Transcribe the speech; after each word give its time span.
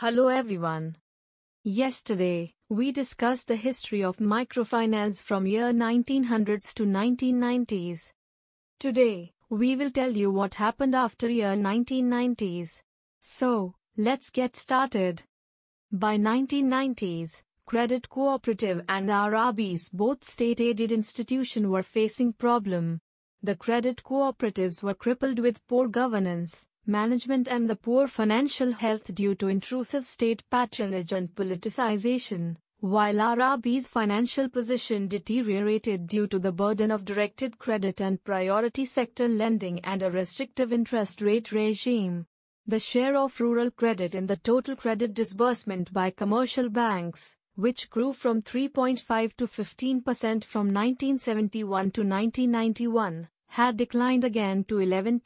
Hello 0.00 0.28
everyone. 0.28 0.94
Yesterday, 1.64 2.52
we 2.68 2.92
discussed 2.92 3.48
the 3.48 3.56
history 3.56 4.04
of 4.04 4.18
microfinance 4.18 5.22
from 5.22 5.46
year 5.46 5.72
1900s 5.72 6.74
to 6.74 6.84
1990s. 6.84 8.12
Today, 8.78 9.32
we 9.48 9.74
will 9.74 9.90
tell 9.90 10.14
you 10.14 10.30
what 10.30 10.52
happened 10.52 10.94
after 10.94 11.30
year 11.30 11.54
1990s. 11.54 12.82
So, 13.22 13.74
let's 13.96 14.28
get 14.28 14.54
started. 14.54 15.22
By 15.90 16.18
1990s, 16.18 17.40
Credit 17.64 18.06
Cooperative 18.06 18.84
and 18.90 19.08
RRBs 19.08 19.90
both 19.94 20.22
state-aided 20.24 20.92
institutions 20.92 21.68
were 21.68 21.82
facing 21.82 22.34
problem. 22.34 23.00
The 23.42 23.56
credit 23.56 24.02
cooperatives 24.02 24.82
were 24.82 24.92
crippled 24.92 25.38
with 25.38 25.66
poor 25.66 25.88
governance, 25.88 26.66
management 26.86 27.48
and 27.48 27.68
the 27.68 27.76
poor 27.76 28.06
financial 28.06 28.72
health 28.72 29.14
due 29.14 29.34
to 29.34 29.48
intrusive 29.48 30.04
state 30.04 30.42
patronage 30.50 31.12
and 31.12 31.34
politicization, 31.34 32.56
while 32.80 33.14
RRB's 33.14 33.86
financial 33.86 34.48
position 34.48 35.08
deteriorated 35.08 36.06
due 36.06 36.26
to 36.26 36.38
the 36.38 36.52
burden 36.52 36.90
of 36.90 37.04
directed 37.04 37.58
credit 37.58 38.00
and 38.00 38.22
priority 38.22 38.84
sector 38.84 39.28
lending 39.28 39.80
and 39.80 40.02
a 40.02 40.10
restrictive 40.10 40.72
interest 40.72 41.22
rate 41.22 41.52
regime. 41.52 42.26
The 42.66 42.78
share 42.80 43.16
of 43.16 43.40
rural 43.40 43.70
credit 43.70 44.14
in 44.14 44.26
the 44.26 44.36
total 44.36 44.76
credit 44.76 45.14
disbursement 45.14 45.92
by 45.92 46.10
commercial 46.10 46.68
banks, 46.68 47.34
which 47.54 47.88
grew 47.88 48.12
from 48.12 48.42
3.5 48.42 49.34
to 49.36 49.46
15% 49.46 50.44
from 50.44 50.74
1971 50.74 51.90
to 51.92 52.02
1991, 52.02 53.28
had 53.56 53.78
declined 53.78 54.22
again 54.22 54.62
to 54.64 54.74
11% 54.74 55.18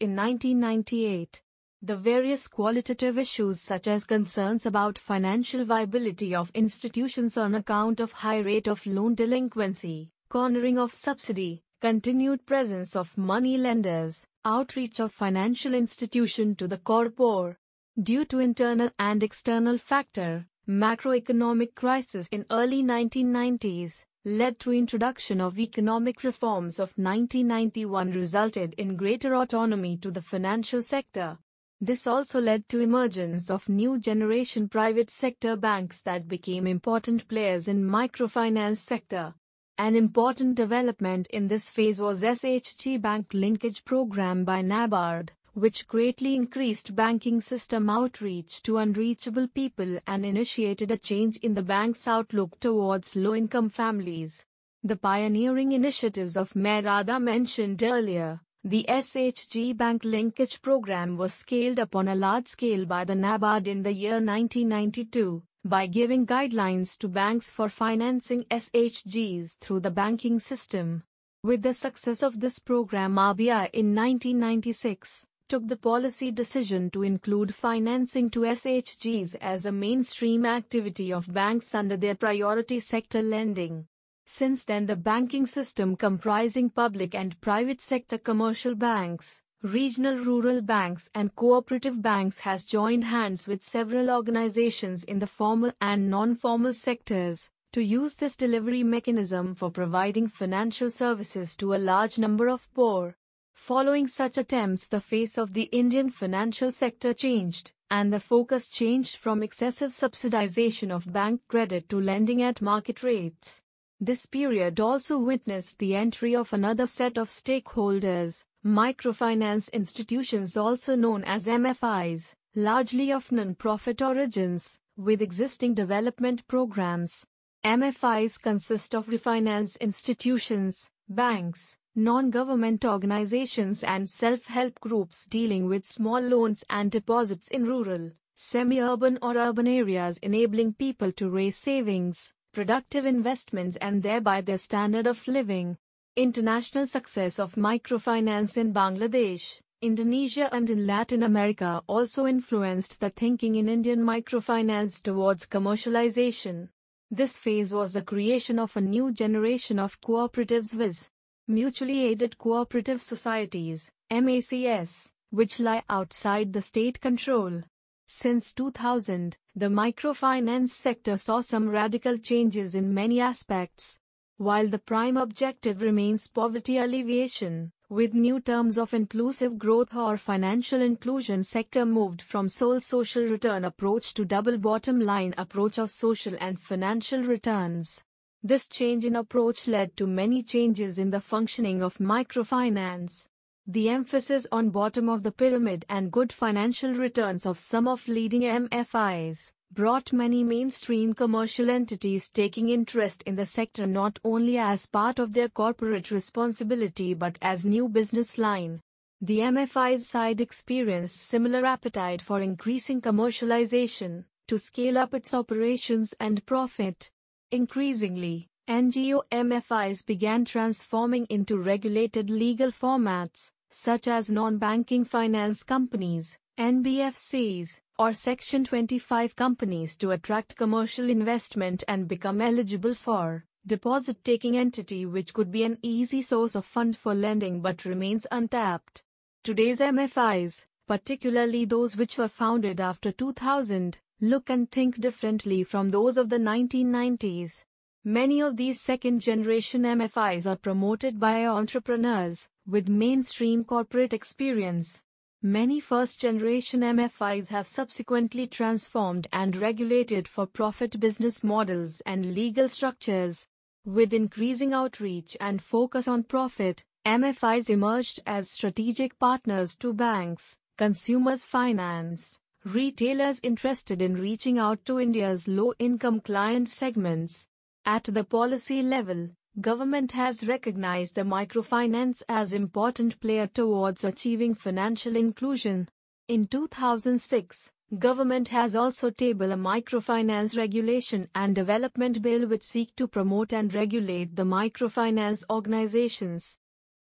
in 0.00 0.16
1998. 0.16 1.40
The 1.82 1.94
various 1.94 2.48
qualitative 2.48 3.16
issues 3.16 3.60
such 3.60 3.86
as 3.86 4.04
concerns 4.04 4.66
about 4.66 4.98
financial 4.98 5.64
viability 5.64 6.34
of 6.34 6.50
institutions 6.52 7.36
on 7.36 7.54
account 7.54 8.00
of 8.00 8.10
high 8.10 8.40
rate 8.40 8.66
of 8.66 8.84
loan 8.86 9.14
delinquency, 9.14 10.10
cornering 10.28 10.80
of 10.80 10.94
subsidy, 10.94 11.62
continued 11.80 12.44
presence 12.44 12.96
of 12.96 13.16
money 13.16 13.56
lenders, 13.56 14.26
outreach 14.44 14.98
of 14.98 15.12
financial 15.12 15.72
institution 15.72 16.56
to 16.56 16.66
the 16.66 16.78
core 16.78 17.10
poor. 17.10 17.56
Due 18.02 18.24
to 18.24 18.40
internal 18.40 18.90
and 18.98 19.22
external 19.22 19.78
factor, 19.78 20.44
macroeconomic 20.68 21.76
crisis 21.76 22.26
in 22.32 22.46
early 22.50 22.82
1990s, 22.82 24.04
led 24.26 24.58
to 24.58 24.72
introduction 24.72 25.40
of 25.40 25.56
economic 25.56 26.24
reforms 26.24 26.80
of 26.80 26.88
1991 26.98 28.10
resulted 28.10 28.74
in 28.76 28.96
greater 28.96 29.36
autonomy 29.36 29.96
to 29.96 30.10
the 30.10 30.20
financial 30.20 30.82
sector. 30.82 31.38
This 31.80 32.08
also 32.08 32.40
led 32.40 32.68
to 32.70 32.80
emergence 32.80 33.50
of 33.50 33.68
new 33.68 34.00
generation 34.00 34.68
private 34.68 35.10
sector 35.10 35.54
banks 35.54 36.00
that 36.02 36.26
became 36.26 36.66
important 36.66 37.28
players 37.28 37.68
in 37.68 37.84
microfinance 37.84 38.78
sector. 38.78 39.32
An 39.78 39.94
important 39.94 40.56
development 40.56 41.28
in 41.30 41.46
this 41.46 41.70
phase 41.70 42.00
was 42.00 42.24
SHG 42.24 43.00
Bank 43.00 43.32
Linkage 43.32 43.84
Program 43.84 44.44
by 44.44 44.60
NABARD, 44.60 45.28
which 45.56 45.88
greatly 45.88 46.34
increased 46.34 46.94
banking 46.94 47.40
system 47.40 47.88
outreach 47.88 48.62
to 48.62 48.76
unreachable 48.76 49.48
people 49.48 49.98
and 50.06 50.26
initiated 50.26 50.90
a 50.90 50.98
change 50.98 51.38
in 51.38 51.54
the 51.54 51.62
bank's 51.62 52.06
outlook 52.06 52.60
towards 52.60 53.16
low-income 53.16 53.70
families. 53.70 54.44
The 54.82 54.96
pioneering 54.96 55.72
initiatives 55.72 56.36
of 56.36 56.52
MYRADA 56.54 57.18
mentioned 57.22 57.82
earlier, 57.82 58.38
the 58.64 58.84
SHG 58.86 59.74
Bank 59.74 60.04
Linkage 60.04 60.60
Program 60.60 61.16
was 61.16 61.32
scaled 61.32 61.80
up 61.80 61.96
on 61.96 62.08
a 62.08 62.14
large 62.14 62.48
scale 62.48 62.84
by 62.84 63.06
the 63.06 63.14
NABARD 63.14 63.66
in 63.66 63.82
the 63.82 63.94
year 63.94 64.20
1992 64.20 65.42
by 65.64 65.86
giving 65.86 66.26
guidelines 66.26 66.98
to 66.98 67.08
banks 67.08 67.50
for 67.50 67.70
financing 67.70 68.44
SHGs 68.50 69.56
through 69.56 69.80
the 69.80 69.90
banking 69.90 70.38
system. 70.38 71.02
With 71.42 71.62
the 71.62 71.72
success 71.72 72.22
of 72.22 72.38
this 72.38 72.58
program 72.58 73.14
RBI 73.14 73.70
in 73.72 73.94
1996 73.94 75.24
took 75.48 75.66
the 75.68 75.76
policy 75.76 76.30
decision 76.30 76.90
to 76.90 77.02
include 77.02 77.54
financing 77.54 78.28
to 78.28 78.40
SHGs 78.40 79.36
as 79.40 79.64
a 79.64 79.70
mainstream 79.72 80.44
activity 80.44 81.12
of 81.12 81.32
banks 81.32 81.74
under 81.74 81.96
their 81.96 82.16
priority 82.16 82.80
sector 82.80 83.22
lending. 83.22 83.86
Since 84.24 84.64
then 84.64 84.86
the 84.86 84.96
banking 84.96 85.46
system 85.46 85.94
comprising 85.94 86.68
public 86.68 87.14
and 87.14 87.40
private 87.40 87.80
sector 87.80 88.18
commercial 88.18 88.74
banks, 88.74 89.40
regional 89.62 90.18
rural 90.18 90.60
banks 90.62 91.08
and 91.14 91.34
cooperative 91.36 92.02
banks 92.02 92.40
has 92.40 92.64
joined 92.64 93.04
hands 93.04 93.46
with 93.46 93.62
several 93.62 94.10
organizations 94.10 95.04
in 95.04 95.20
the 95.20 95.26
formal 95.26 95.72
and 95.80 96.10
non-formal 96.10 96.74
sectors 96.74 97.48
to 97.72 97.82
use 97.82 98.14
this 98.14 98.36
delivery 98.36 98.82
mechanism 98.82 99.54
for 99.54 99.70
providing 99.70 100.26
financial 100.26 100.90
services 100.90 101.56
to 101.56 101.74
a 101.74 101.78
large 101.78 102.18
number 102.18 102.48
of 102.48 102.68
poor, 102.74 103.14
Following 103.56 104.06
such 104.06 104.36
attempts 104.36 104.86
the 104.86 105.00
face 105.00 105.38
of 105.38 105.52
the 105.54 105.64
Indian 105.64 106.10
financial 106.10 106.70
sector 106.70 107.14
changed, 107.14 107.72
and 107.90 108.12
the 108.12 108.20
focus 108.20 108.68
changed 108.68 109.16
from 109.16 109.42
excessive 109.42 109.90
subsidization 109.90 110.94
of 110.94 111.10
bank 111.10 111.40
credit 111.48 111.88
to 111.88 112.00
lending 112.00 112.42
at 112.42 112.60
market 112.60 113.02
rates. 113.02 113.60
This 113.98 114.26
period 114.26 114.78
also 114.78 115.18
witnessed 115.18 115.78
the 115.78 115.96
entry 115.96 116.36
of 116.36 116.52
another 116.52 116.86
set 116.86 117.16
of 117.16 117.28
stakeholders, 117.28 118.44
microfinance 118.64 119.72
institutions 119.72 120.56
also 120.56 120.94
known 120.94 121.24
as 121.24 121.46
MFIs, 121.46 122.34
largely 122.54 123.10
of 123.10 123.32
non-profit 123.32 124.02
origins, 124.02 124.78
with 124.96 125.22
existing 125.22 125.72
development 125.74 126.46
programs. 126.46 127.24
MFIs 127.64 128.40
consist 128.40 128.94
of 128.94 129.06
refinance 129.06 129.80
institutions, 129.80 130.88
banks, 131.08 131.76
non-government 131.98 132.84
organizations 132.84 133.82
and 133.82 134.08
self-help 134.08 134.78
groups 134.80 135.24
dealing 135.26 135.66
with 135.66 135.86
small 135.86 136.20
loans 136.20 136.62
and 136.68 136.90
deposits 136.90 137.48
in 137.48 137.64
rural, 137.64 138.10
semi-urban 138.34 139.18
or 139.22 139.34
urban 139.38 139.66
areas 139.66 140.18
enabling 140.18 140.74
people 140.74 141.10
to 141.10 141.30
raise 141.30 141.56
savings, 141.56 142.34
productive 142.52 143.06
investments 143.06 143.78
and 143.78 144.02
thereby 144.02 144.42
their 144.42 144.58
standard 144.58 145.06
of 145.06 145.26
living. 145.26 145.74
International 146.16 146.86
success 146.86 147.38
of 147.38 147.54
microfinance 147.54 148.58
in 148.58 148.74
Bangladesh, 148.74 149.58
Indonesia 149.80 150.48
and 150.54 150.68
in 150.68 150.86
Latin 150.86 151.22
America 151.22 151.82
also 151.86 152.26
influenced 152.26 153.00
the 153.00 153.08
thinking 153.10 153.56
in 153.56 153.68
Indian 153.70 154.00
microfinance 154.00 155.02
towards 155.02 155.46
commercialization. 155.46 156.68
This 157.10 157.38
phase 157.38 157.72
was 157.72 157.92
the 157.92 158.02
creation 158.02 158.58
of 158.58 158.76
a 158.76 158.80
new 158.80 159.12
generation 159.12 159.78
of 159.78 160.00
cooperatives 160.00 160.74
viz 160.74 161.08
mutually 161.48 162.00
aided 162.04 162.36
cooperative 162.38 163.00
societies, 163.00 163.90
MACS, 164.10 165.10
which 165.30 165.60
lie 165.60 165.82
outside 165.88 166.52
the 166.52 166.62
state 166.62 167.00
control. 167.00 167.62
Since 168.06 168.52
2000, 168.52 169.36
the 169.54 169.66
microfinance 169.66 170.70
sector 170.70 171.16
saw 171.16 171.40
some 171.40 171.68
radical 171.68 172.16
changes 172.16 172.74
in 172.74 172.94
many 172.94 173.20
aspects. 173.20 173.98
While 174.38 174.68
the 174.68 174.78
prime 174.78 175.16
objective 175.16 175.82
remains 175.82 176.28
poverty 176.28 176.78
alleviation, 176.78 177.72
with 177.88 178.14
new 178.14 178.40
terms 178.40 178.78
of 178.78 178.92
inclusive 178.94 179.58
growth 179.58 179.94
or 179.94 180.16
financial 180.16 180.80
inclusion 180.80 181.42
sector 181.42 181.86
moved 181.86 182.20
from 182.20 182.48
sole 182.48 182.80
social 182.80 183.24
return 183.24 183.64
approach 183.64 184.12
to 184.14 184.24
double 184.24 184.58
bottom 184.58 185.00
line 185.00 185.34
approach 185.38 185.78
of 185.78 185.90
social 185.90 186.36
and 186.40 186.60
financial 186.60 187.22
returns. 187.22 188.02
This 188.48 188.68
change 188.68 189.04
in 189.04 189.16
approach 189.16 189.66
led 189.66 189.96
to 189.96 190.06
many 190.06 190.40
changes 190.40 191.00
in 191.00 191.10
the 191.10 191.18
functioning 191.20 191.82
of 191.82 191.98
microfinance. 191.98 193.26
The 193.66 193.88
emphasis 193.88 194.46
on 194.52 194.70
bottom 194.70 195.08
of 195.08 195.24
the 195.24 195.32
pyramid 195.32 195.84
and 195.88 196.12
good 196.12 196.32
financial 196.32 196.94
returns 196.94 197.44
of 197.44 197.58
some 197.58 197.88
of 197.88 198.06
leading 198.06 198.42
MFIs 198.42 199.50
brought 199.72 200.12
many 200.12 200.44
mainstream 200.44 201.12
commercial 201.12 201.70
entities 201.70 202.28
taking 202.28 202.68
interest 202.68 203.24
in 203.24 203.34
the 203.34 203.46
sector 203.46 203.84
not 203.84 204.20
only 204.22 204.58
as 204.58 204.86
part 204.86 205.18
of 205.18 205.34
their 205.34 205.48
corporate 205.48 206.12
responsibility 206.12 207.14
but 207.14 207.36
as 207.42 207.64
new 207.64 207.88
business 207.88 208.38
line. 208.38 208.80
The 209.22 209.40
MFI's 209.40 210.06
side 210.08 210.40
experienced 210.40 211.16
similar 211.16 211.66
appetite 211.66 212.22
for 212.22 212.40
increasing 212.40 213.00
commercialization 213.00 214.24
to 214.46 214.56
scale 214.56 214.98
up 214.98 215.14
its 215.14 215.34
operations 215.34 216.14
and 216.20 216.46
profit. 216.46 217.10
Increasingly, 217.52 218.48
NGO 218.68 219.22
MFIs 219.30 220.04
began 220.04 220.44
transforming 220.44 221.26
into 221.26 221.56
regulated 221.58 222.28
legal 222.28 222.72
formats, 222.72 223.52
such 223.70 224.08
as 224.08 224.28
non-banking 224.28 225.04
finance 225.04 225.62
companies, 225.62 226.36
NBFCs, 226.58 227.78
or 228.00 228.12
Section 228.12 228.64
25 228.64 229.36
companies 229.36 229.96
to 229.98 230.10
attract 230.10 230.56
commercial 230.56 231.08
investment 231.08 231.84
and 231.86 232.08
become 232.08 232.40
eligible 232.40 232.94
for 232.94 233.44
deposit-taking 233.66 234.56
entity 234.56 235.06
which 235.06 235.32
could 235.32 235.52
be 235.52 235.62
an 235.62 235.78
easy 235.82 236.22
source 236.22 236.56
of 236.56 236.66
fund 236.66 236.96
for 236.96 237.14
lending 237.14 237.60
but 237.60 237.84
remains 237.84 238.26
untapped. 238.32 239.04
Today's 239.44 239.78
MFIs, 239.78 240.64
particularly 240.88 241.64
those 241.64 241.96
which 241.96 242.18
were 242.18 242.28
founded 242.28 242.80
after 242.80 243.12
2000, 243.12 244.00
look 244.20 244.48
and 244.48 244.70
think 244.70 244.98
differently 244.98 245.62
from 245.62 245.90
those 245.90 246.16
of 246.16 246.28
the 246.28 246.38
1990s. 246.38 247.64
Many 248.04 248.40
of 248.40 248.56
these 248.56 248.80
second 248.80 249.20
generation 249.20 249.82
MFIs 249.82 250.46
are 250.50 250.56
promoted 250.56 251.20
by 251.20 251.46
entrepreneurs 251.46 252.48
with 252.66 252.88
mainstream 252.88 253.64
corporate 253.64 254.12
experience. 254.12 255.02
Many 255.42 255.80
first 255.80 256.18
generation 256.20 256.80
MFIs 256.80 257.48
have 257.50 257.66
subsequently 257.66 258.46
transformed 258.46 259.26
and 259.32 259.54
regulated 259.54 260.26
for 260.26 260.46
profit 260.46 260.98
business 260.98 261.44
models 261.44 262.00
and 262.06 262.34
legal 262.34 262.68
structures. 262.68 263.46
With 263.84 264.14
increasing 264.14 264.72
outreach 264.72 265.36
and 265.40 265.62
focus 265.62 266.08
on 266.08 266.24
profit, 266.24 266.82
MFIs 267.04 267.70
emerged 267.70 268.20
as 268.26 268.50
strategic 268.50 269.18
partners 269.18 269.76
to 269.76 269.92
banks, 269.92 270.56
consumers 270.78 271.44
finance, 271.44 272.38
retailers 272.66 273.38
interested 273.44 274.02
in 274.02 274.14
reaching 274.14 274.58
out 274.58 274.84
to 274.84 274.98
India's 274.98 275.46
low-income 275.46 276.20
client 276.20 276.68
segments. 276.68 277.46
At 277.84 278.02
the 278.04 278.24
policy 278.24 278.82
level, 278.82 279.28
government 279.60 280.10
has 280.10 280.44
recognized 280.44 281.14
the 281.14 281.22
microfinance 281.22 282.24
as 282.28 282.52
important 282.52 283.20
player 283.20 283.46
towards 283.46 284.02
achieving 284.02 284.54
financial 284.54 285.14
inclusion. 285.14 285.88
In 286.26 286.44
2006, 286.44 287.70
government 288.00 288.48
has 288.48 288.74
also 288.74 289.10
tabled 289.10 289.52
a 289.52 289.56
microfinance 289.56 290.58
regulation 290.58 291.28
and 291.36 291.54
development 291.54 292.20
bill 292.20 292.48
which 292.48 292.64
seek 292.64 292.92
to 292.96 293.06
promote 293.06 293.52
and 293.52 293.72
regulate 293.72 294.34
the 294.34 294.42
microfinance 294.42 295.44
organizations. 295.48 296.58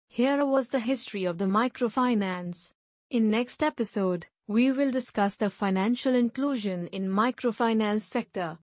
Here 0.09 0.45
was 0.45 0.67
the 0.67 0.81
history 0.81 1.23
of 1.23 1.37
the 1.37 1.45
microfinance. 1.45 2.73
In 3.09 3.29
next 3.29 3.63
episode, 3.63 4.27
we 4.47 4.71
will 4.71 4.91
discuss 4.91 5.35
the 5.37 5.49
financial 5.49 6.13
inclusion 6.13 6.85
in 6.87 7.09
microfinance 7.09 8.01
sector. 8.01 8.53